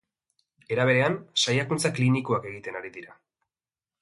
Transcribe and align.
Era 0.75 0.85
berean, 0.91 1.17
saiakuntza 1.43 1.93
klinikoak 1.99 2.49
egiten 2.55 2.81
ari 2.81 2.93
dira. 2.97 3.15